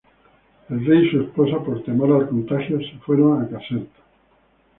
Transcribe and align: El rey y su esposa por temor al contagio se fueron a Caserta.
El 0.69 0.83
rey 0.83 1.05
y 1.05 1.11
su 1.11 1.21
esposa 1.21 1.63
por 1.63 1.83
temor 1.83 2.11
al 2.23 2.27
contagio 2.27 2.79
se 2.79 2.97
fueron 3.05 3.39
a 3.43 3.47
Caserta. 3.47 3.99